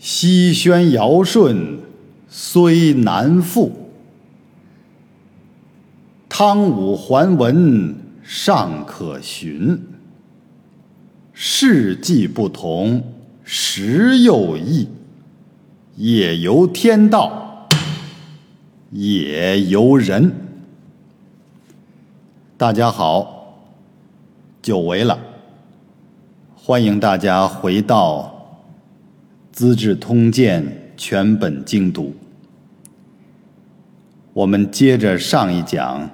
[0.00, 1.78] 西宣尧舜
[2.26, 3.90] 虽难复，
[6.26, 9.78] 汤武桓文尚可寻。
[11.34, 13.04] 事迹不同，
[13.44, 14.88] 时又异，
[15.96, 17.68] 也由天道，
[18.90, 20.32] 也由人。
[22.56, 23.54] 大家好，
[24.62, 25.18] 久违了，
[26.56, 28.36] 欢迎大家回到。
[29.60, 30.64] 《资治通鉴》
[30.96, 32.14] 全本精读，
[34.32, 36.08] 我们接着上一讲，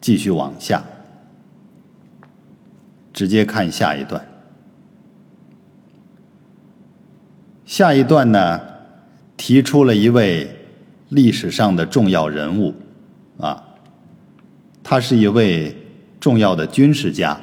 [0.00, 0.84] 继续往下，
[3.12, 4.24] 直接看下一段。
[7.66, 8.60] 下一段呢，
[9.36, 10.48] 提出了一位
[11.08, 12.72] 历史上的重要人物，
[13.40, 13.60] 啊，
[14.84, 15.76] 他是一位
[16.20, 17.40] 重要的军事家，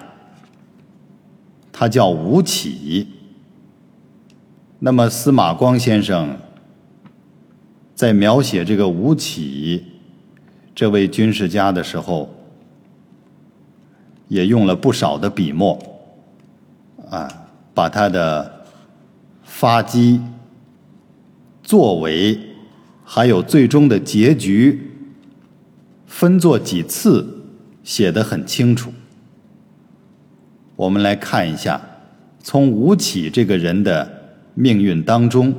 [1.74, 3.10] 他叫吴起。
[4.86, 6.38] 那么司马光先生
[7.96, 9.84] 在描写这个吴起
[10.76, 12.30] 这位军事家的时候，
[14.28, 15.76] 也用了不少的笔墨，
[17.10, 17.28] 啊，
[17.74, 18.68] 把他的
[19.42, 20.22] 发迹、
[21.64, 22.40] 作为，
[23.04, 24.92] 还有最终的结局，
[26.06, 27.44] 分作几次
[27.84, 28.94] 写得很清楚。
[30.76, 31.82] 我们来看一下，
[32.44, 34.15] 从吴起这个人的。
[34.56, 35.54] 命运当中，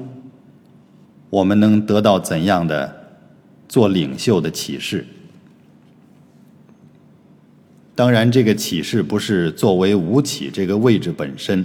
[1.28, 3.20] 我们能得到怎样的
[3.68, 5.06] 做领袖的启示？
[7.94, 11.64] 当然，这个启示不是作为吴起这个位置本身，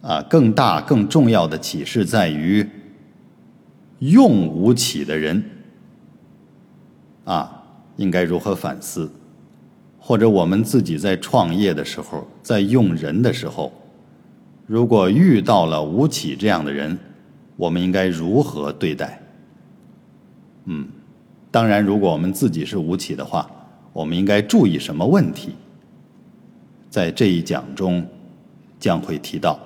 [0.00, 2.66] 啊，更大更重要的启示在于
[3.98, 5.44] 用吴起的人，
[7.24, 7.62] 啊，
[7.96, 9.10] 应该如何反思？
[9.98, 13.70] 或者我们自己在创业的时候，在用人的时候。
[14.66, 16.98] 如果遇到了吴起这样的人，
[17.56, 19.22] 我们应该如何对待？
[20.64, 20.88] 嗯，
[21.50, 23.48] 当然，如果我们自己是吴起的话，
[23.92, 25.54] 我们应该注意什么问题？
[26.90, 28.04] 在这一讲中
[28.80, 29.58] 将会提到。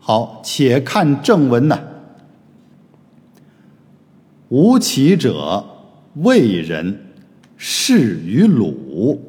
[0.00, 1.78] 好，且看正文呢。
[4.48, 5.64] 吴起者，
[6.14, 6.98] 魏人，
[7.56, 9.20] 仕于鲁。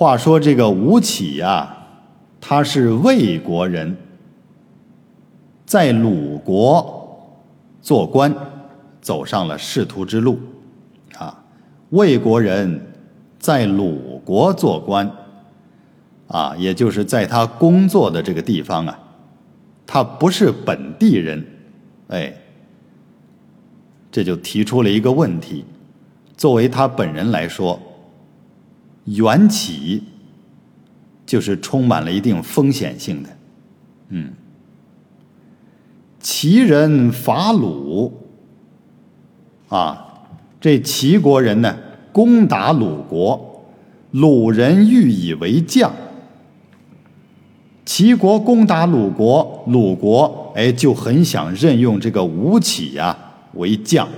[0.00, 1.76] 话说这个吴起呀，
[2.40, 3.94] 他是魏国人，
[5.66, 7.38] 在鲁国
[7.82, 8.34] 做官，
[9.02, 10.40] 走上了仕途之路。
[11.18, 11.44] 啊，
[11.90, 12.80] 魏国人
[13.38, 15.06] 在鲁国做官，
[16.28, 18.98] 啊，也就是在他工作的这个地方啊，
[19.86, 21.46] 他不是本地人，
[22.08, 22.34] 哎，
[24.10, 25.62] 这就提出了一个问题：
[26.38, 27.78] 作为他本人来说。
[29.16, 30.02] 缘起
[31.26, 33.28] 就是充满了一定风险性的，
[34.08, 34.32] 嗯，
[36.20, 38.12] 齐人伐鲁，
[39.68, 40.26] 啊，
[40.60, 41.76] 这齐国人呢
[42.12, 43.64] 攻打鲁国，
[44.10, 45.92] 鲁人欲以为将，
[47.84, 53.16] 齐国攻打鲁国，鲁国哎就很想任用这个吴起呀
[53.54, 54.08] 为将，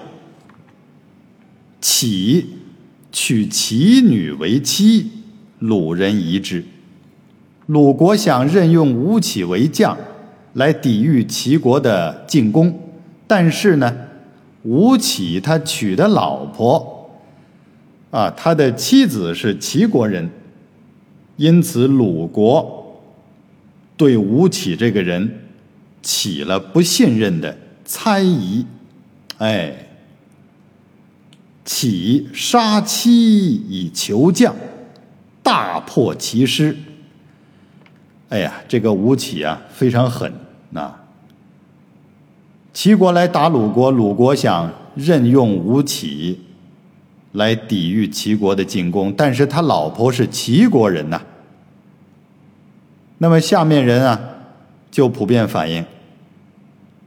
[1.80, 2.58] 起。
[3.12, 5.10] 娶齐女为妻，
[5.58, 6.64] 鲁人疑之。
[7.66, 9.96] 鲁国想任用吴起为将，
[10.54, 12.80] 来抵御齐国的进攻，
[13.26, 13.94] 但是呢，
[14.62, 17.10] 吴起他娶的老婆，
[18.10, 20.30] 啊，他的妻子是齐国人，
[21.36, 23.02] 因此鲁国
[23.96, 25.40] 对吴起这个人
[26.02, 28.64] 起了不信任的猜疑，
[29.36, 29.90] 哎。
[31.64, 34.54] 起杀妻以求将，
[35.42, 36.76] 大破其师。
[38.28, 40.32] 哎呀，这个吴起啊，非常狠
[40.70, 40.94] 呐！
[42.72, 46.40] 齐国来打鲁国，鲁国想任用吴起
[47.32, 51.20] 来抵御齐国的进攻，但是他老婆是齐国人呐。
[53.18, 54.18] 那么下面人啊，
[54.90, 55.84] 就普遍反映，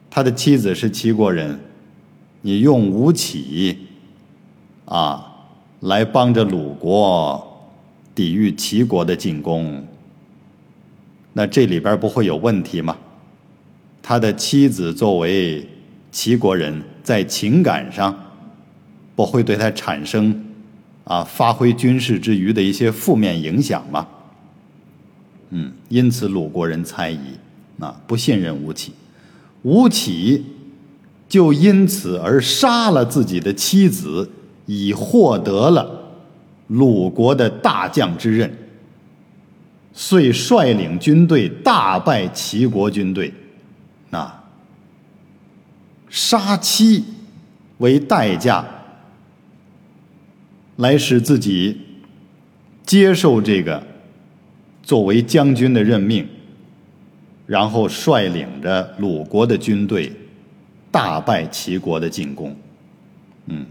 [0.09, 1.59] 他的妻子是齐国人，
[2.41, 3.84] 你用吴起。
[4.85, 5.45] 啊，
[5.81, 7.71] 来帮着鲁国
[8.13, 9.85] 抵御齐国的进攻，
[11.33, 12.95] 那这里边不会有问题吗？
[14.01, 15.67] 他的妻子作为
[16.11, 18.15] 齐国人，在情感上
[19.15, 20.45] 不会对他产生
[21.03, 24.07] 啊发挥军事之余的一些负面影响吗？
[25.49, 27.19] 嗯，因此鲁国人猜疑
[27.79, 28.93] 啊，不信任吴起，
[29.63, 30.45] 吴起
[31.27, 34.29] 就因此而杀了自己的妻子。
[34.65, 36.13] 已获得了
[36.67, 38.51] 鲁国的大将之任，
[39.93, 43.33] 遂率领军队大败齐国军队，
[44.11, 44.43] 啊，
[46.09, 47.03] 杀妻
[47.77, 48.65] 为代价，
[50.77, 51.79] 来使自己
[52.83, 53.81] 接受这个
[54.81, 56.27] 作为将军的任命，
[57.45, 60.11] 然后率领着鲁国的军队
[60.91, 62.55] 大败齐国的进攻。
[63.47, 63.65] 嗯，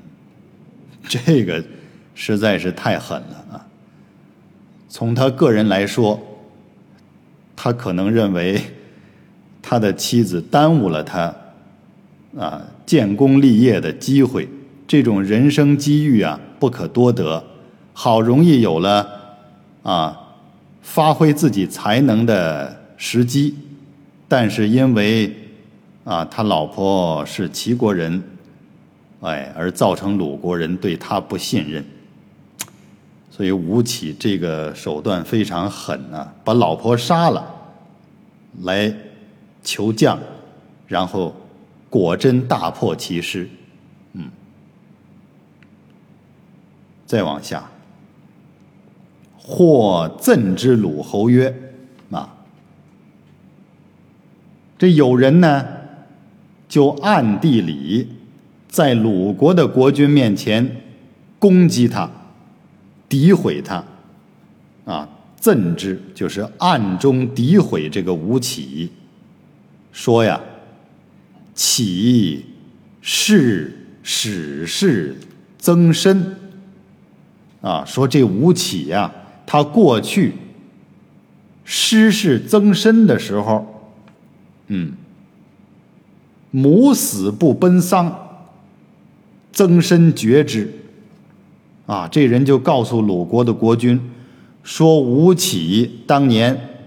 [1.09, 1.62] 这个
[2.15, 3.67] 实在是太狠了啊！
[4.89, 6.21] 从他个人来说，
[7.56, 8.61] 他可能认为
[9.61, 11.35] 他的妻子耽误了他
[12.39, 14.49] 啊建功立业的机会，
[14.87, 17.43] 这种人生机遇啊不可多得，
[17.93, 19.09] 好容易有了
[19.83, 20.37] 啊
[20.83, 23.56] 发挥自己才能的时机，
[24.29, 25.35] 但是因为
[26.05, 28.23] 啊他老婆是齐国人。
[29.25, 31.82] 哎，而造成鲁国人对他不信任，
[33.31, 37.43] 所以吴起这个手段非常狠啊，把老婆杀了，
[38.61, 38.94] 来
[39.62, 40.19] 求将，
[40.87, 41.35] 然后
[41.88, 43.49] 果真大破其师，
[44.12, 44.31] 嗯，
[47.06, 47.70] 再往下，
[49.38, 51.73] 或赠之鲁侯曰
[52.12, 52.29] ：“啊，
[54.77, 55.67] 这有人呢，
[56.69, 58.06] 就暗地里。”
[58.75, 60.69] 在鲁国的国君面前
[61.38, 62.11] 攻击他、
[63.09, 63.85] 诋毁他，
[64.85, 68.91] 啊，赠之就是暗中诋毁这个吴起，
[69.93, 70.41] 说呀，
[71.55, 72.47] 起
[73.00, 75.19] 是史氏
[75.56, 76.35] 曾参，
[77.61, 79.09] 啊，说这吴起呀，
[79.47, 80.32] 他过去
[81.65, 83.93] 失事曾参的时候，
[84.67, 84.94] 嗯，
[86.50, 88.23] 母死不奔丧。
[89.55, 90.69] 曾参觉之，
[91.87, 94.01] 啊，这人就告诉鲁国的国君，
[94.65, 96.81] 说吴起当年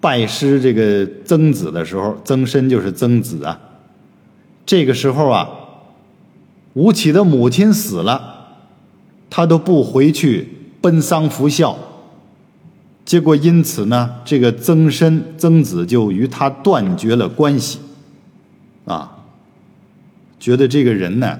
[0.00, 3.60] 拜师这个曾子的时候，曾参就是曾子啊。
[4.64, 5.50] 这个时候啊，
[6.74, 8.58] 吴起的母亲死了，
[9.28, 10.48] 他都不回去
[10.80, 11.76] 奔丧服孝，
[13.04, 17.80] 结果因此呢，这个曾参曾子就与他断绝了关系，
[18.84, 19.18] 啊，
[20.38, 21.36] 觉得这个人呢。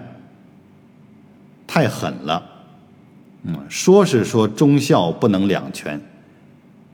[1.75, 2.43] 太狠了，
[3.45, 5.99] 嗯，说是说忠孝不能两全，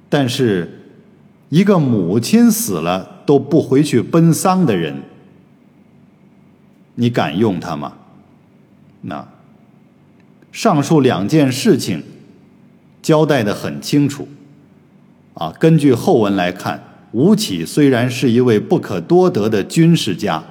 [0.08, 0.92] 但是
[1.48, 5.02] 一个母亲死了都不回去奔丧的人，
[6.94, 7.94] 你敢用他吗？
[9.00, 9.26] 那
[10.52, 12.04] 上述两件事情
[13.02, 14.28] 交代的很清楚，
[15.34, 16.80] 啊，根据后文来看，
[17.10, 20.44] 吴起虽然是一位不可多得的军事家，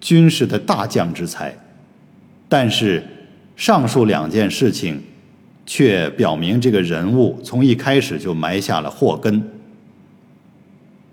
[0.00, 1.52] 军事的大将之才，
[2.48, 3.04] 但是。
[3.60, 5.02] 上述两件事情，
[5.66, 9.50] 却表明这个人物从一开始就埋下了祸根。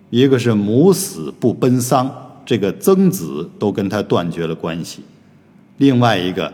[0.10, 2.10] 一个是母死不奔丧，
[2.46, 5.02] 这个曾子都跟他断绝了关系；
[5.76, 6.54] 另外一个，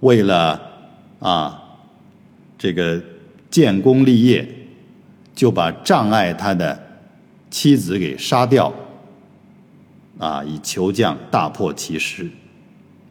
[0.00, 0.60] 为了
[1.18, 1.62] 啊
[2.58, 3.02] 这个
[3.50, 4.46] 建功立业，
[5.34, 6.78] 就把障碍他的
[7.50, 8.70] 妻子给杀掉，
[10.18, 12.28] 啊，以求将大破其师，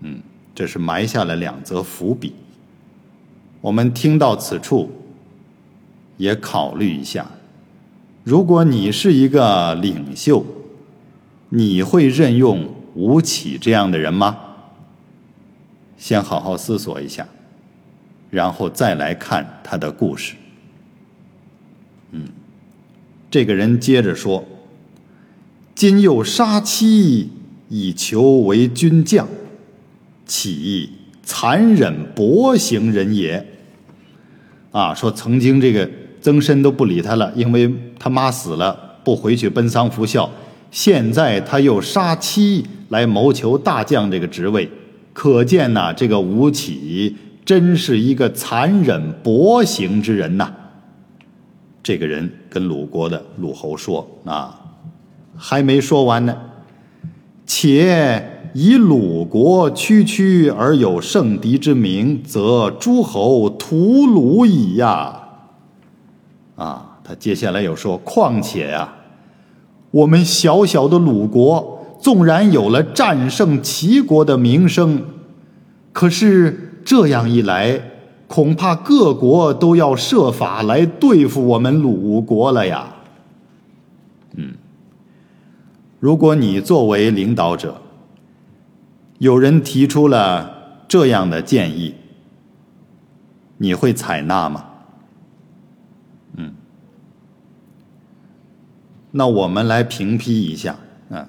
[0.01, 0.19] 嗯。
[0.55, 2.33] 这是埋下了两则伏笔。
[3.59, 4.89] 我们听到此处，
[6.15, 7.29] 也考虑一下：
[8.23, 10.45] 如果你是一个领袖，
[11.49, 14.37] 你会任用吴起这样的人吗？
[15.97, 17.27] 先好好思索一下，
[18.29, 20.35] 然后再来看他的故事。
[22.11, 22.27] 嗯，
[23.29, 24.45] 这个人接着说
[25.75, 27.29] ：“今又杀妻
[27.67, 29.27] 以求为军将。”
[30.25, 30.89] 起
[31.23, 33.45] 残忍薄行人也，
[34.71, 35.89] 啊，说曾经这个
[36.21, 40.29] 曾参都不理他了，因为他妈死了，不回去奔丧服孝。
[40.71, 44.69] 现在他又杀妻来谋求大将这个职位，
[45.13, 47.15] 可见呐，这个吴起
[47.45, 50.53] 真是一个残忍薄行之人呐。
[51.81, 54.59] 这个人跟鲁国的鲁侯说啊，
[55.37, 56.35] 还没说完呢，
[57.45, 58.31] 且。
[58.57, 65.23] 以鲁国区区而有圣敌之名，则诸侯屠鲁矣呀！
[66.55, 68.93] 啊，他接下来又说：况且呀，
[69.91, 75.03] 我们小小的鲁国，纵然有了战胜齐国的名声，
[75.91, 77.81] 可是这样一来，
[78.25, 82.95] 恐怕各国都要设法来对付我们鲁国了呀。
[84.37, 84.53] 嗯，
[85.99, 87.81] 如果你作为领导者，
[89.17, 91.95] 有人提出了这样的建议，
[93.57, 94.65] 你会采纳吗？
[96.37, 96.53] 嗯，
[99.11, 100.75] 那我们来评批一下
[101.09, 101.27] 啊。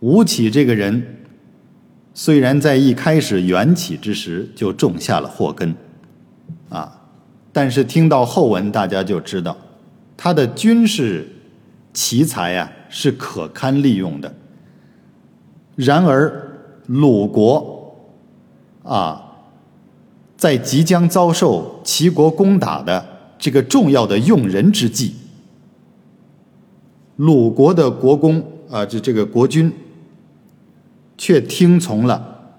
[0.00, 1.24] 吴起这个人，
[2.12, 5.74] 虽然在一开始缘起之时就种下了祸根，
[6.68, 7.00] 啊，
[7.52, 9.56] 但是听到后文，大家就知道
[10.16, 11.28] 他的军事
[11.92, 14.34] 奇才啊是可堪利用的。
[15.76, 16.45] 然而
[16.86, 17.96] 鲁国
[18.82, 19.38] 啊，
[20.36, 23.04] 在即将遭受齐国攻打的
[23.38, 25.12] 这个重要的用人之际，
[27.16, 29.72] 鲁国的国公啊，这这个国君。
[31.18, 32.52] 却听从了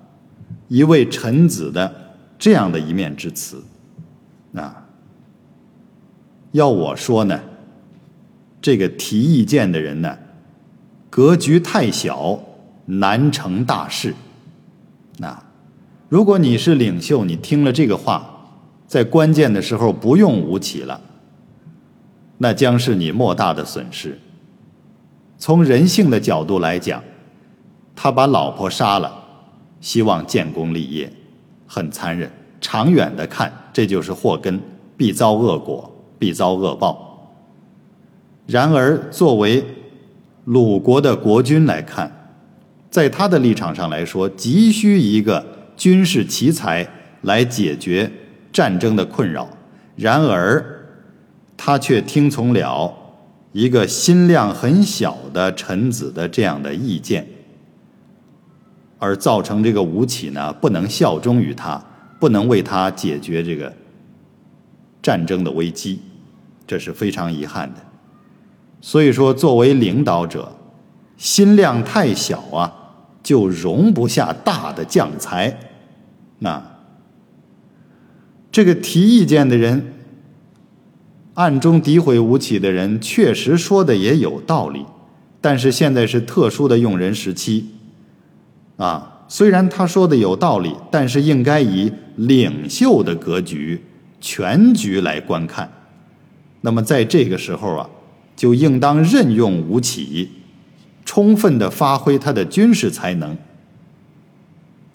[0.68, 3.64] 一位臣子的这样的一面之词，
[4.56, 4.88] 啊，
[6.54, 7.40] 要我说呢，
[8.60, 10.18] 这个提意见的人呢，
[11.12, 12.40] 格局太小，
[12.88, 14.16] 难成大事。
[15.20, 15.44] 那
[16.10, 18.50] 如果你是领袖，你听了这个话，
[18.88, 21.00] 在关键的时候不用吴起了，
[22.40, 24.20] 那将是你莫大的损失。
[25.38, 27.02] 从人性的角度来讲。
[28.00, 29.12] 他把老婆杀了，
[29.82, 31.12] 希望建功立业，
[31.66, 32.32] 很残忍。
[32.62, 34.62] 长远的看，这就是祸根，
[34.96, 37.34] 必遭恶果，必遭恶报。
[38.46, 39.66] 然而，作为
[40.46, 42.17] 鲁国的国君来看，
[42.90, 46.88] 在他的立场上来说，急需一个军事奇才
[47.22, 48.12] 来解决
[48.52, 49.50] 战争的困扰。
[49.96, 50.64] 然而，
[51.56, 52.94] 他却听从了
[53.52, 57.28] 一个心量很小的臣子的这样的意见。
[59.00, 61.84] 而造成这个吴起呢，不能效忠于他，
[62.20, 63.72] 不能为他解决这个
[65.04, 66.00] 战争的危机，
[66.66, 67.82] 这是非常遗憾的。
[68.82, 70.52] 所以说，作为领导者，
[71.18, 72.74] 心量太小啊，
[73.22, 75.60] 就容不下大的将才。
[76.40, 76.64] 那
[78.52, 79.94] 这个提意见的人，
[81.34, 84.86] 暗中诋毁吴起的人，确实说的也有道理。
[85.42, 87.70] 但是现在是特殊的用人时期。
[88.78, 93.84] 啊，虽然他说的有道理，但是应该以领袖的格局、
[94.22, 95.72] 全局来观看。
[96.62, 97.90] 那么在这个时候啊，
[98.36, 100.30] 就应当任用吴起，
[101.08, 103.38] 充分的发挥他的军事才能，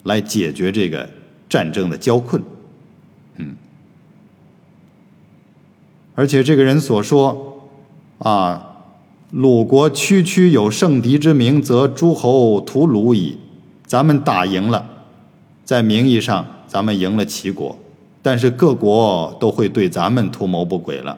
[0.03, 1.09] 来解决这个
[1.49, 2.39] 战争的交困。
[3.37, 3.55] 嗯，
[6.13, 7.67] 而且这个人所说
[8.19, 8.77] 啊，
[9.31, 13.39] 鲁国区区有胜敌之名，则诸侯屠鲁矣。
[13.87, 14.87] 咱们打赢了，
[15.65, 17.75] 在名义上咱们赢了齐国，
[18.21, 21.17] 但是各国都会对咱们图谋不轨了。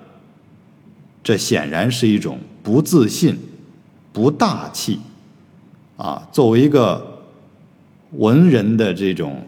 [1.22, 3.38] 这显然是一种不自信、
[4.16, 5.02] 不大气，
[5.98, 7.22] 啊，作为一个
[8.12, 9.46] 文人的这种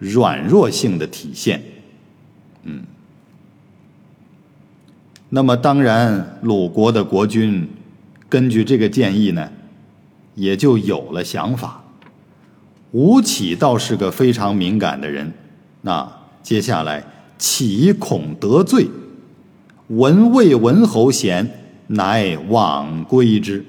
[0.00, 1.62] 软弱性的体现，
[2.64, 2.82] 嗯。
[5.28, 7.68] 那么当然，鲁国的国君
[8.28, 9.48] 根据这个建议呢，
[10.34, 11.84] 也就有了想法。
[12.90, 15.32] 吴起倒是个非常敏感的人，
[15.82, 16.10] 那
[16.42, 17.04] 接下来
[17.38, 18.88] 岂恐得罪？
[19.88, 23.64] 闻魏文侯贤，乃往归之。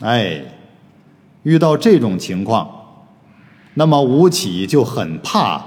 [0.00, 0.42] 哎，
[1.42, 2.68] 遇到这种情况，
[3.74, 5.64] 那么吴起就很怕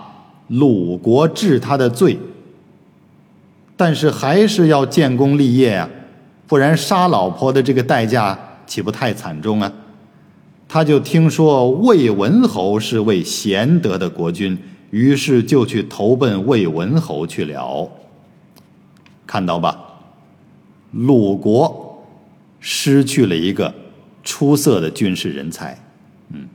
[0.47, 2.17] 鲁国治他的罪，
[3.75, 5.89] 但是还是要建功立业啊，
[6.47, 9.71] 不然杀老婆的这个代价岂不太惨重啊？
[10.67, 14.57] 他就听说魏文侯是位贤德的国君，
[14.89, 17.89] 于是就去投奔魏文侯去了。
[19.27, 19.77] 看到吧，
[20.91, 22.03] 鲁国
[22.59, 23.73] 失去了一个
[24.23, 25.77] 出色的军事人才。
[26.29, 26.47] 嗯，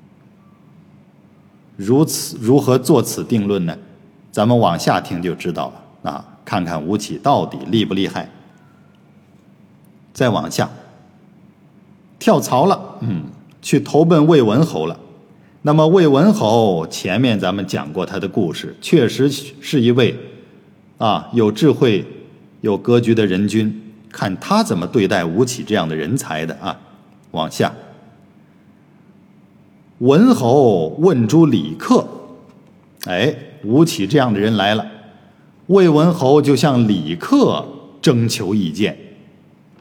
[1.76, 3.76] 如此如何做此定论呢？
[4.30, 5.68] 咱们往下听就知道
[6.02, 6.10] 了。
[6.10, 8.30] 啊，看看吴起到底厉不厉害。
[10.12, 10.70] 再往下，
[12.18, 12.98] 跳槽了。
[13.00, 13.24] 嗯。
[13.62, 14.96] 去投奔魏文侯了，
[15.62, 20.16] 那么魏文侯前面咱们讲过他的故事，确实是一位
[20.98, 22.06] 啊有智慧、
[22.60, 23.85] 有格局的人君。
[24.16, 26.74] 看他怎么对待吴起这样的人才的啊！
[27.32, 27.70] 往下，
[29.98, 32.08] 文侯问诸李克，
[33.04, 34.86] 哎，吴起这样的人来了，
[35.66, 37.62] 魏文侯就向李克
[38.00, 38.98] 征求意见。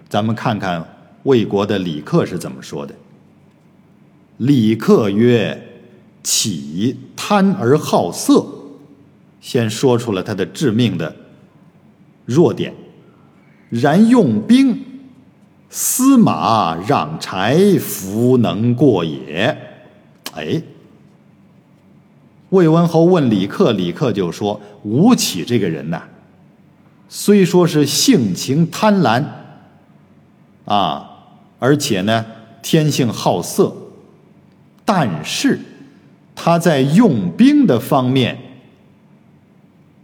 [0.10, 0.86] 咱们看看
[1.24, 2.94] 魏国的李克是怎么说的。
[4.36, 5.80] 李克曰
[6.22, 8.46] ：“起贪而好色，
[9.40, 11.16] 先说出了他的致命的
[12.26, 12.74] 弱点。
[13.70, 14.84] 然用兵，
[15.70, 19.58] 司马让柴，弗能过也。”
[20.36, 20.62] 哎，
[22.50, 26.04] 魏文侯问李克，李克就说：“吴起这个人呐，
[27.08, 29.24] 虽说是性情贪婪，
[30.66, 31.10] 啊，
[31.60, 32.26] 而且呢，
[32.62, 33.74] 天性好色，
[34.84, 35.60] 但是
[36.36, 38.38] 他在用兵的方面，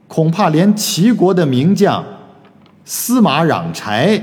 [0.08, 2.04] 恐怕连齐国的名将
[2.94, 4.22] 司马壤柴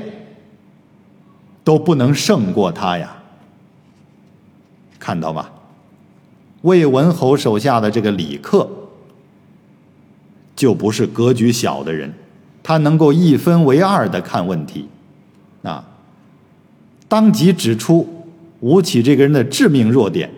[1.65, 3.17] 都不能胜过他呀。
[4.99, 5.51] 看到吧？
[6.61, 8.69] 魏文侯手下的这个李克，
[10.55, 12.13] 就不是格局小的人，
[12.63, 14.87] 他能够一分为二的看问题，
[15.63, 15.83] 啊。
[17.09, 18.27] 当即指出
[18.61, 20.31] 吴起这个人的致命弱点：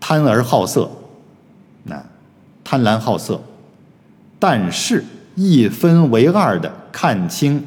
[0.00, 0.90] 贪而好色，
[1.84, 2.04] 那
[2.64, 3.40] 贪婪好色。
[4.40, 5.04] 但是，
[5.36, 7.66] 一分为二的看清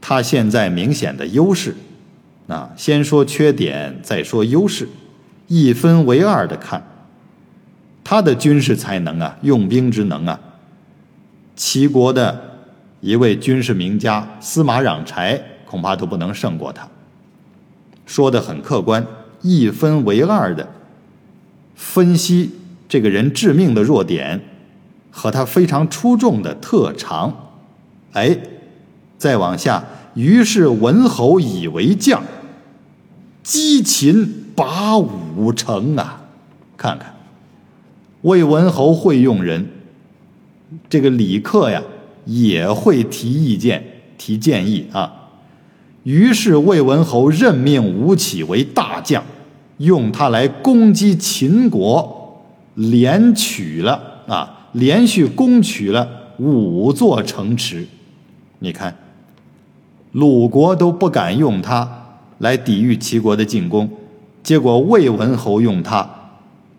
[0.00, 1.76] 他现在明显的优势。
[2.48, 4.88] 啊，先说缺点，再说优势，
[5.48, 6.82] 一分为二的看
[8.02, 10.40] 他的军事才能啊，用兵之能啊。
[11.54, 12.58] 齐国的
[13.00, 15.40] 一位军事名家司马壤柴。
[15.70, 16.88] 恐怕都不能胜过他。
[18.04, 19.06] 说的很客观，
[19.40, 20.68] 一分为二的
[21.76, 22.50] 分析
[22.88, 24.40] 这个人致命的弱点
[25.12, 27.49] 和他非常出众的特长。
[28.12, 28.36] 哎，
[29.18, 32.22] 再往下，于是文侯以为将，
[33.42, 36.22] 击秦拔五城啊！
[36.76, 37.14] 看看，
[38.22, 39.68] 魏文侯会用人，
[40.88, 41.82] 这个李克呀
[42.24, 43.84] 也会提意见、
[44.18, 45.12] 提建议啊。
[46.02, 49.22] 于是魏文侯任命吴起为大将，
[49.76, 52.42] 用他来攻击秦国，
[52.74, 57.86] 连取了啊，连续攻取了五座城池。
[58.60, 58.96] 你看，
[60.12, 62.06] 鲁国都不敢用他
[62.38, 63.90] 来抵御齐国的进攻，
[64.42, 66.08] 结果魏文侯用他，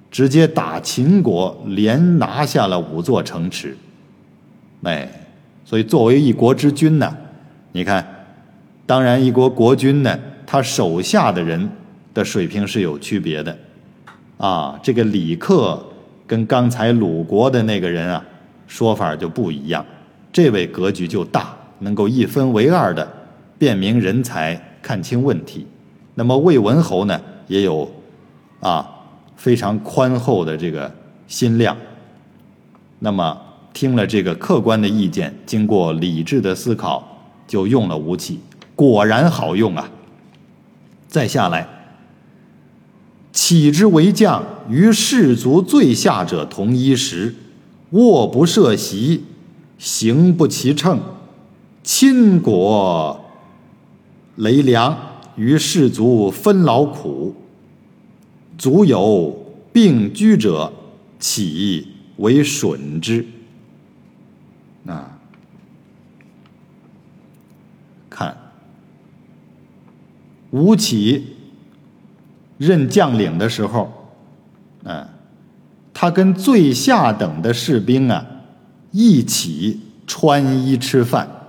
[0.10, 3.78] 直接打秦国，连拿下了五座城池。
[4.84, 5.28] 哎，
[5.66, 7.16] 所以作为一国之君呢，
[7.74, 8.18] 你看。
[8.84, 11.70] 当然，一国国君呢，他手下的人
[12.14, 13.58] 的水平是有区别的，
[14.38, 15.82] 啊，这个李克
[16.28, 18.22] 跟刚才鲁国的那个人啊，
[18.68, 19.86] 说法就不一样。
[20.34, 23.08] 这位格局就大，能够一分为二的
[23.58, 25.68] 辨明人才，看清问题。
[26.16, 27.90] 那么魏文侯呢，也有
[28.60, 28.90] 啊
[29.36, 30.92] 非常宽厚的这个
[31.28, 31.78] 心量。
[33.00, 33.40] 那么
[33.74, 38.40] 听了这个客观的意见，经过理智的思考，就用了吴起。
[38.76, 39.90] 果然好用啊！
[41.08, 41.68] 再下来，
[43.32, 47.36] 起之为将，与士卒最下者同一时，
[47.92, 49.26] 卧不设席，
[49.78, 51.00] 行不齐乘，
[51.84, 53.26] 亲国
[54.36, 54.98] 雷凉，
[55.36, 57.36] 与士卒分劳苦。
[58.58, 60.72] 足有病居者，
[61.20, 63.26] 起为损之。
[64.86, 65.18] 啊，
[68.10, 68.38] 看。
[70.52, 71.36] 吴起
[72.58, 73.92] 任将领的时候，
[74.84, 75.08] 嗯，
[75.94, 78.24] 他跟最下等的士兵啊
[78.92, 81.41] 一起穿衣吃饭，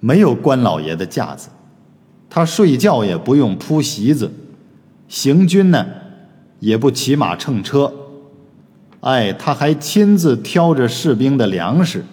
[0.00, 1.48] 没有官老爷的架子，
[2.28, 4.30] 他睡觉也不用铺席子，
[5.08, 5.86] 行军呢
[6.60, 7.92] 也不骑马乘车，
[9.00, 12.04] 哎，他还亲自挑着士兵的粮食，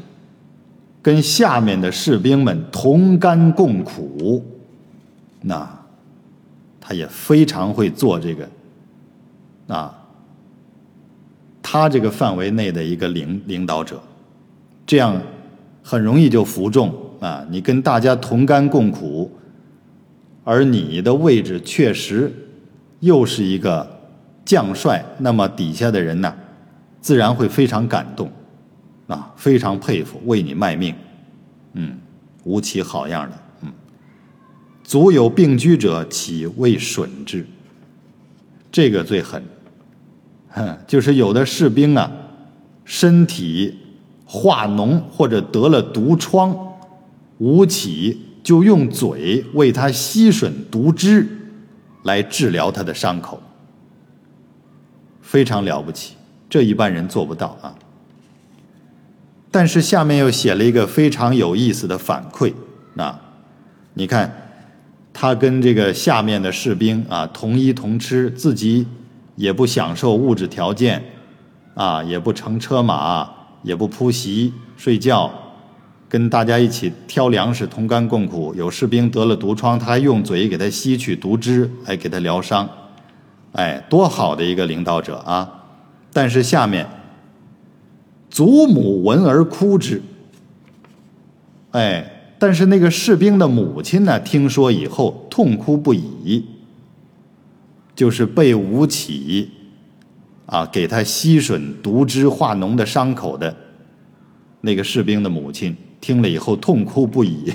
[1.01, 4.45] 跟下面的士兵们同甘共苦。
[5.41, 5.67] 那，
[6.79, 8.49] 他也非常会做这个，
[9.67, 9.93] 啊，
[11.61, 14.01] 他这个范围内的一个领领导者，
[14.85, 15.21] 这样
[15.83, 16.93] 很容易就服众。
[17.23, 17.45] 啊。
[17.49, 19.31] 你跟大家同甘共苦，
[20.43, 22.31] 而你的位置确实
[22.99, 23.99] 又是一个
[24.45, 26.33] 将帅，那么底下的人呢，
[26.99, 28.31] 自然会非常感动，
[29.07, 30.93] 啊，非常佩服，为你卖命，
[31.73, 31.97] 嗯，
[32.43, 33.37] 吴起好样的。
[33.61, 33.73] 嗯
[34.83, 37.45] 足有病居者，岂未损之？
[38.69, 39.41] 这个最狠，
[40.49, 42.11] 哼，就是有的士兵啊，
[42.83, 43.79] 身体
[44.25, 46.53] 化脓或者得了毒疮，
[47.43, 51.27] 吴起就用嘴为他吸吮毒汁，
[52.03, 53.43] 来治疗他的伤口，
[55.21, 56.15] 非常了不起，
[56.49, 57.75] 这一般人做不到啊。
[59.51, 62.53] 但是下面又写了一个非常有意思的反馈，
[62.95, 63.19] 啊，
[63.95, 64.39] 你看。
[65.15, 68.87] 他跟这个下面的士兵啊同衣同吃，自己
[69.35, 71.03] 也不享受物质条件，
[71.75, 73.29] 啊也不乘车马，
[73.61, 75.31] 也不铺席睡觉，
[76.13, 78.53] 跟大家一起挑粮食，同甘共苦。
[78.53, 82.69] 有士兵得了毒疮，他还用嘴给他吸取毒汁来给他疗伤，
[83.53, 85.63] 哎，多好的一个领导者啊！
[86.13, 86.87] 但是下面，
[88.29, 90.03] 祖母闻而哭之，
[91.71, 92.11] 哎。
[92.37, 96.45] 但是那个士兵的母亲呢，听说以后痛哭不已，
[97.95, 99.49] 就是被吴起
[100.45, 103.55] 啊给他吸吮毒汁化脓的伤口的
[104.59, 105.73] 那个士兵的母亲，
[106.03, 107.53] 听了以后痛哭不已。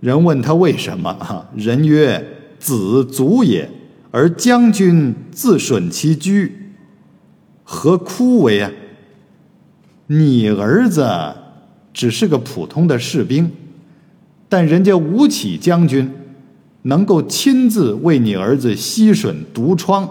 [0.00, 1.14] 人问他为什么？
[1.14, 2.26] 哈，人曰
[2.58, 3.70] ：“子足也，
[4.10, 6.72] 而将军自吮其居，
[7.62, 8.72] 何哭为啊？
[10.08, 11.08] 你儿子
[11.94, 13.52] 只是个普通的士兵，
[14.48, 16.12] 但人家吴起将军
[16.82, 20.08] 能够亲自为你儿子吸吮毒疮，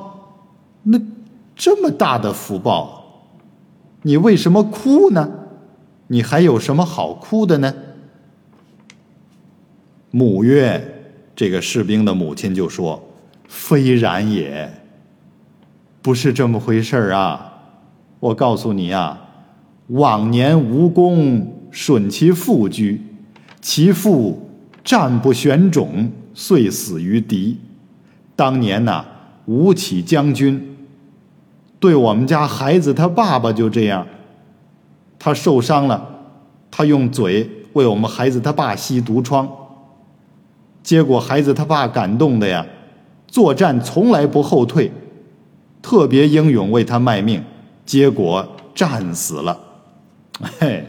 [0.84, 1.02] 那
[1.54, 3.34] 这么大的福报，
[4.04, 5.30] 你为什么哭呢？
[6.08, 7.74] 你还有什么好哭的呢？”
[10.12, 13.04] 母曰：“这个士兵的母亲就说，
[13.48, 14.72] 非然也，
[16.02, 17.52] 不是这么回事儿啊！
[18.22, 19.22] 我告诉你啊，
[19.88, 23.02] 往年吴公损其父居，
[23.62, 24.50] 其父
[24.84, 27.60] 战不选种，遂死于敌。
[28.36, 29.06] 当年呐，
[29.46, 30.78] 吴起将军
[31.80, 34.08] 对我们家孩子他爸爸就这样，
[35.20, 36.28] 他受伤了，
[36.70, 39.50] 他用嘴为我们孩子他爸吸毒疮。”
[40.84, 42.64] 结果孩子他爸感动的呀，
[43.28, 44.92] 作战从来不后退，
[45.82, 47.44] 特别英勇为他卖命，
[47.86, 49.60] 结果战死了。
[50.60, 50.86] 嘿，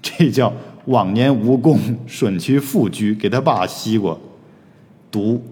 [0.00, 0.50] 这叫
[0.86, 4.18] 往年无功，损其父居，给他爸吸过
[5.10, 5.42] 毒，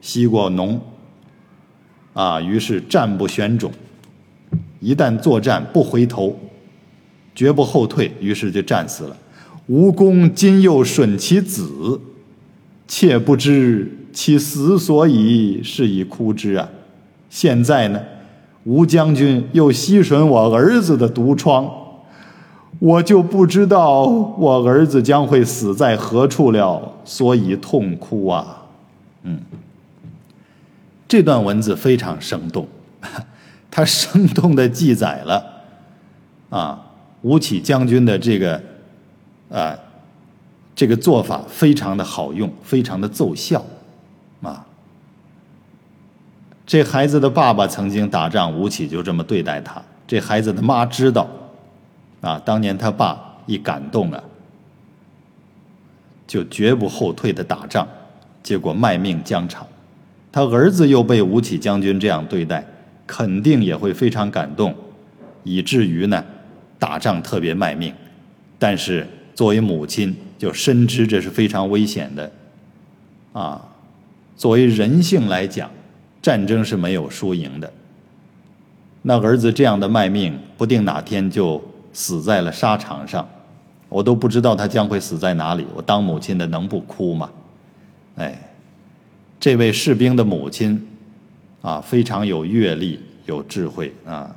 [0.00, 0.78] 吸过脓，
[2.14, 3.70] 啊，于是战不选种，
[4.80, 6.34] 一旦作战不回头，
[7.34, 9.16] 绝不后退，于是就战死了。
[9.66, 12.00] 吴公今又吮其子。
[12.88, 16.68] 妾不知其死所以，是以哭之啊！
[17.30, 18.00] 现在呢，
[18.64, 21.70] 吴将军又吸吮我儿子的毒疮，
[22.80, 28.66] 我就不知道我儿子将会死在何处了，所以痛哭啊！
[29.22, 29.38] 嗯，
[31.06, 32.66] 这段文字非常生动，
[33.70, 35.62] 它生动的记载了
[36.50, 36.89] 啊，
[37.22, 38.62] 吴起将军的这个
[39.50, 39.78] 啊。
[40.72, 43.62] 这个做法非常的好用，非常的奏效，
[44.40, 44.64] 啊！
[46.64, 49.82] 这孩子的爸爸曾经打仗，吴起就这么对待他。
[50.06, 51.28] 这孩子的妈知道，
[52.22, 54.24] 啊，当年他爸一感动啊，
[56.26, 57.86] 就绝不后退的打仗，
[58.42, 59.66] 结果卖命疆场。
[60.32, 62.64] 他儿子又被吴起将军这样对待，
[63.06, 64.74] 肯定也会非常感动，
[65.42, 66.24] 以至于呢，
[66.80, 67.94] 打仗特别卖命。
[68.58, 72.32] 但是作为母亲，就深知这是非常危险的，
[73.32, 73.64] 啊，
[74.36, 75.70] 作为人性来讲，
[76.20, 77.72] 战争是没有输赢的。
[79.02, 81.62] 那儿子这样的卖命，不定哪天就
[81.92, 83.26] 死在了沙场上，
[83.88, 85.66] 我都不知道他将会死在哪里。
[85.74, 87.30] 我当母亲的能不哭吗？
[88.16, 88.52] 哎，
[89.38, 90.86] 这位士兵的母亲，
[91.62, 94.36] 啊，非常有阅历、有智慧啊，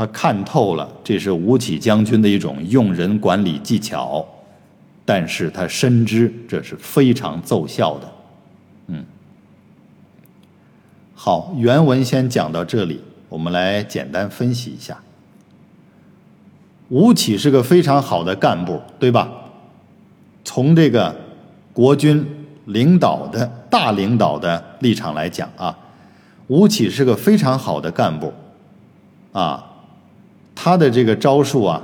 [0.00, 4.26] 他看透了这是吴起将军的一种用人管理技巧。
[5.04, 8.12] 但是他深知这是非常奏效的，
[8.86, 9.04] 嗯。
[11.14, 14.98] 好，原文先讲到这里，我们来简单分析一下。
[16.88, 19.30] 吴起是个非常好的干部，对吧？
[20.44, 21.14] 从这个
[21.74, 22.26] 国军
[22.64, 25.76] 领导的大领导的立场来讲啊，
[26.46, 28.32] 吴起是个非常好的干部，
[29.32, 29.69] 啊，
[30.54, 31.82] 他的这个招数啊，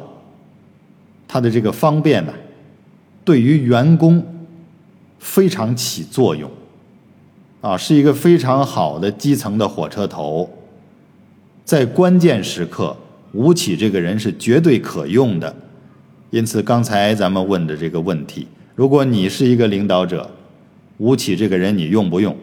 [1.26, 2.32] 他的这个方便呢。
[3.24, 4.24] 对于员工
[5.18, 6.48] 非常起作用，
[7.60, 10.48] 啊，是一个非常好的基层的火车头，
[11.64, 12.96] 在关键时刻，
[13.32, 15.52] 吴起这个人是绝对可用的。
[16.30, 20.30] 因此，刚才咱们问的这个问题，如果你是一个领导者，
[20.98, 22.36] 吴起这个人你用不用？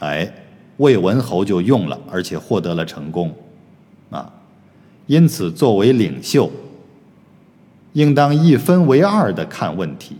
[0.00, 0.32] 哎，
[0.76, 3.34] 魏文侯就用了，而且获得了成功，
[4.10, 4.32] 啊，
[5.12, 6.50] 因此作为领袖。
[7.92, 10.16] 应当一分为二的看问题，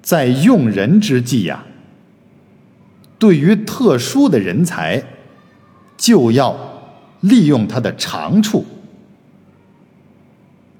[0.00, 1.62] 在用人之际呀，
[3.18, 5.04] 对于特殊的人才，
[5.98, 6.56] 就要
[7.20, 8.64] 利用他的长处，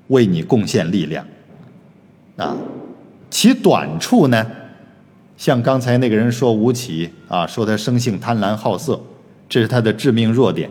[0.07, 1.26] 为你贡献力量，
[2.38, 2.57] 啊，
[3.29, 4.50] 其短处呢，
[5.37, 8.98] 像刚才那个人说吴起啊，说他生性贪婪好色，
[9.46, 10.70] 这是他的致命弱点。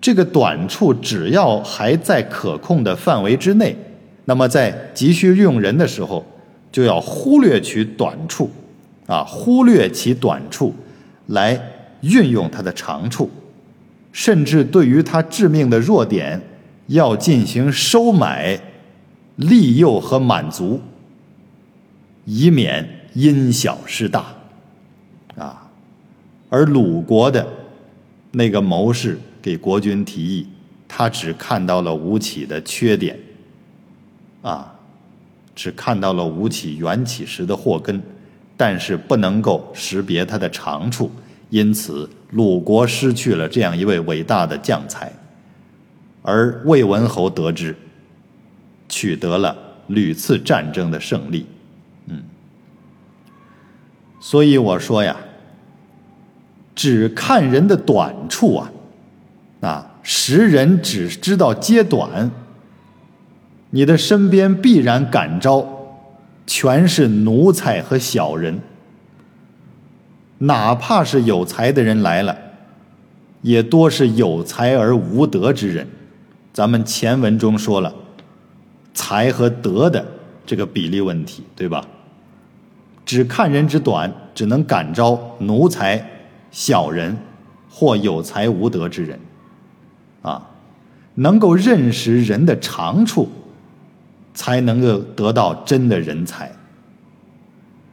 [0.00, 3.76] 这个短处只要还在可控的范围之内，
[4.24, 6.24] 那么在急需用人的时候，
[6.72, 8.50] 就要忽略其短处，
[9.06, 10.74] 啊，忽略其短处，
[11.26, 11.60] 来
[12.00, 13.28] 运用它的长处，
[14.10, 16.40] 甚至对于它致命的弱点，
[16.86, 18.58] 要进行收买，
[19.36, 20.80] 利诱和满足，
[22.24, 24.34] 以免因小失大，
[25.36, 25.68] 啊，
[26.48, 27.46] 而鲁国的
[28.32, 30.46] 那个谋士给国君提议，
[30.86, 33.18] 他只看到了吴起的缺点，
[34.42, 34.74] 啊，
[35.54, 38.02] 只看到了吴起缘起时的祸根，
[38.56, 41.10] 但是不能够识别他的长处，
[41.48, 45.12] 因此鲁国失去了这样一位伟大的将才，
[46.22, 47.76] 而魏文侯得知。
[48.92, 51.46] 取得了屡次战争的胜利，
[52.08, 52.20] 嗯，
[54.18, 55.16] 所以我说呀，
[56.74, 58.72] 只看人的短处啊，
[60.12, 62.32] 识人只知道揭短，
[63.70, 65.64] 你的身边必然感召
[66.48, 68.60] 全是奴才和小人，
[70.38, 72.36] 哪怕是有才的人来了，
[73.42, 75.86] 也多是有才而无德之人。
[76.52, 77.94] 咱们前文中说了。
[78.92, 80.04] 才和德的
[80.44, 81.86] 这个比例问题，对吧？
[83.06, 86.04] 只看人之短，只能感召奴才、
[86.50, 87.16] 小人
[87.70, 89.18] 或有才无德之人，
[90.22, 90.50] 啊，
[91.14, 93.28] 能够认识人的长处，
[94.34, 96.50] 才能够得到真的人才。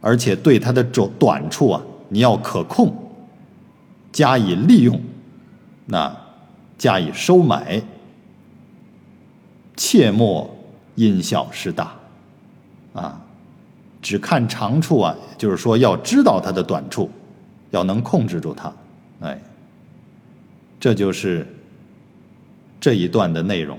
[0.01, 2.93] 而且对他的短短处啊，你要可控，
[4.11, 5.01] 加以利用，
[5.85, 6.15] 那
[6.77, 7.81] 加以收买，
[9.75, 10.53] 切莫。
[10.95, 11.93] 因小失大，
[12.93, 13.21] 啊，
[14.01, 17.07] 只看长处啊，就是说要知道他的短处，
[17.69, 18.73] 要能控制住他，
[19.19, 19.39] 哎，
[20.79, 21.45] 这就是
[22.87, 23.77] 这一段的内容。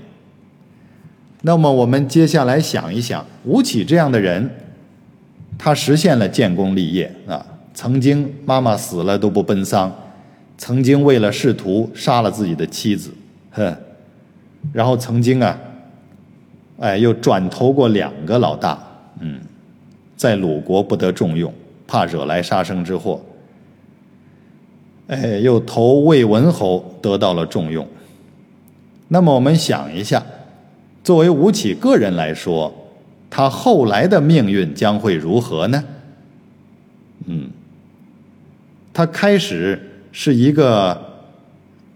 [1.41, 4.47] 那么我们接下来想一想，吴起这样的人，
[5.57, 7.43] 他实现了建功立业啊，
[7.73, 9.91] 曾经妈妈死了都不奔丧，
[10.59, 13.11] 曾经为了仕途杀了自己的妻子，
[13.49, 13.75] 哼，
[14.71, 15.59] 然后曾经啊。
[16.77, 18.77] 哎，又转投过两个老大，
[19.19, 19.41] 嗯，
[20.15, 21.51] 在鲁国不得重用，
[21.87, 23.19] 怕惹来杀生之祸。
[25.07, 27.87] 哎，又投魏文侯，得到了重用。
[29.09, 30.25] 那么我们想一下，
[31.03, 32.73] 作为吴起个人来说，
[33.29, 35.83] 他后来的命运将会如何呢？
[37.25, 37.49] 嗯，
[38.93, 39.79] 他开始
[40.11, 40.99] 是一个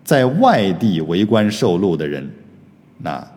[0.04, 2.30] 在外地为官受禄的人，
[3.00, 3.28] 那。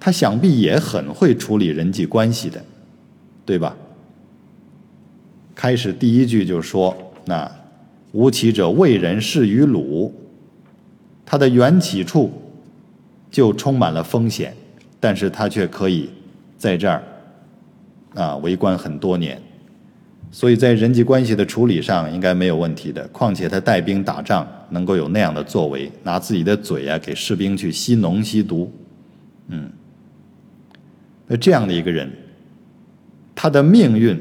[0.00, 2.62] 他想必也很会处理人际关系的，
[3.46, 3.74] 对吧？
[5.54, 7.50] 开始第一句就说：“那
[8.12, 10.12] 吴起者，魏人事于鲁，
[11.24, 12.30] 他的缘起处
[13.34, 14.54] 就充满了风险，
[15.00, 16.08] 但是他却可以
[16.56, 17.02] 在这儿
[18.14, 19.42] 啊为官很多年，
[20.30, 23.04] 所以在人际关系的处理上应该没有问题的。
[23.08, 28.72] 况且他带兵打仗能够有那样的作为，拿自己的嘴啊给士兵去吸脓吸毒，
[29.48, 29.68] 嗯。”
[31.26, 32.08] 那这样的一个人，
[33.34, 34.16] 他的命运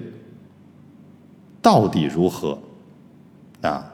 [1.62, 2.58] 到底如何？
[3.62, 3.94] 啊，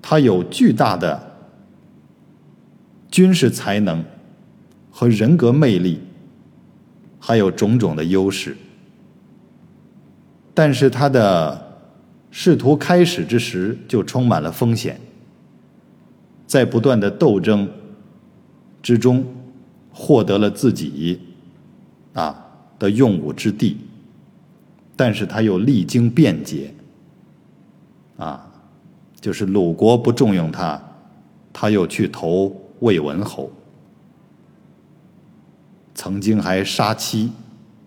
[0.00, 1.27] 他有巨大的
[3.10, 4.04] 军事才能
[4.90, 6.00] 和人格魅力，
[7.18, 8.56] 还有种种的优势，
[10.54, 11.80] 但是他的
[12.30, 15.00] 仕途开始之时就充满了风险，
[16.46, 17.68] 在不断的斗争
[18.82, 19.24] 之中，
[19.90, 21.20] 获得了自己。
[22.14, 22.44] 啊
[22.80, 23.76] 的用武之地，
[24.96, 26.72] 但是他又历经变节，
[28.16, 28.50] 啊，
[29.20, 30.80] 就是鲁国不重用他，
[31.52, 33.50] 他又去投魏文侯，
[35.94, 37.32] 曾经还杀妻，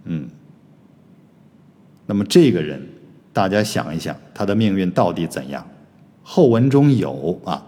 [0.04, 0.28] 嗯，
[2.06, 2.86] 那么这个人，
[3.32, 5.66] 大家想一想，他的命运到底怎样？
[6.24, 7.66] 后文中有啊，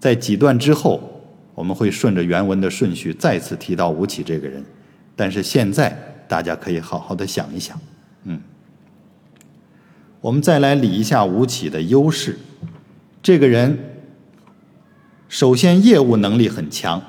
[0.00, 1.22] 在几段之后，
[1.54, 4.64] 我们会顺着原文的顺序再次提到吴起这个人。
[5.14, 5.96] 但是现在
[6.26, 7.78] 大家可以好好的想一想，
[8.24, 8.40] 嗯，
[10.20, 12.38] 我们再来理一下吴起的优势。
[13.22, 13.78] 这个人
[15.32, 17.00] 首先业务能力很强，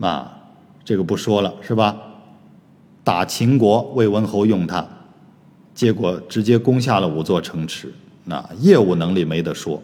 [0.00, 0.32] 啊，
[0.84, 1.96] 这个不说了是吧？
[3.02, 4.86] 打秦国魏文侯用他，
[5.74, 7.92] 结果直接攻下了五座城池，
[8.26, 9.82] 那业务能力没得说。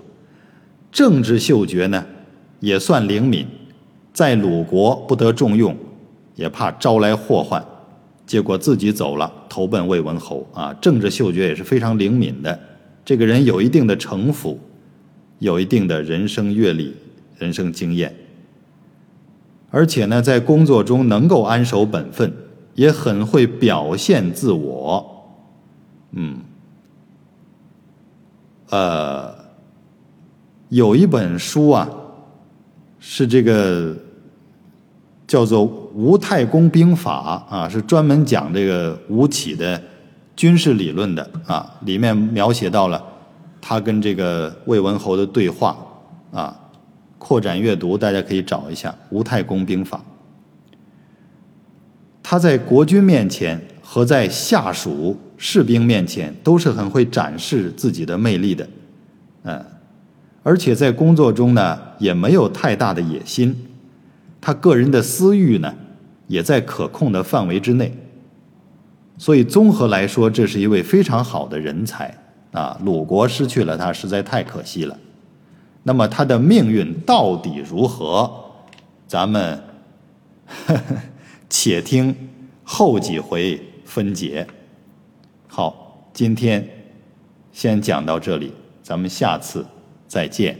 [0.93, 2.07] 政治嗅觉呢
[2.61, 3.45] 也算灵敏，
[4.13, 5.77] 在鲁国不得重用。
[6.37, 7.63] 也怕招来祸患，
[8.25, 10.73] 结果自己走了，投奔魏文侯啊！
[10.75, 12.57] 政治嗅觉也是非常灵敏的，
[13.05, 14.59] 这个人有一定的城府，
[15.41, 16.95] 有一定的人生阅历、
[17.37, 18.15] 人生经验，
[19.71, 22.33] 而且呢，在工作中能够安守本分，
[22.77, 25.27] 也很会表现自我。
[26.13, 26.39] 嗯，
[28.69, 29.35] 呃，
[30.69, 31.91] 有一本书啊，
[33.01, 33.97] 是这个。
[35.31, 35.61] 叫做
[35.95, 39.81] 《吴太公兵法》啊，是专门讲这个吴起的
[40.35, 43.01] 军事理论的啊，里面描写到了
[43.61, 45.77] 他跟这个魏文侯的对话
[46.33, 46.57] 啊。
[47.23, 49.99] 扩展阅读，大家可以找一下《吴太公兵法》。
[52.23, 58.67] 他在国君面前和在下属士兵面前都是很会展示自己的魅力的，
[59.43, 59.63] 嗯，
[60.43, 63.55] 而且在工作中呢也没有太大的野心，
[64.41, 65.75] 他个人的私欲呢
[66.27, 67.95] 也在可控的范围之内，
[69.19, 72.17] 所以综合来说，这是一位非常好的人才
[72.53, 72.79] 啊！
[72.85, 74.99] 鲁国失去了他，实在太可惜了。
[75.83, 78.31] 那么他的命运到底如何？
[79.07, 79.63] 咱们
[80.47, 80.97] 呵 呵
[81.49, 82.15] 且听
[82.63, 84.47] 后几回分解。
[85.49, 86.69] 好，今天
[87.53, 89.67] 先讲到这里，咱们下次
[90.07, 90.57] 再见。